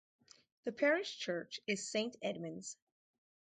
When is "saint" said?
1.91-2.15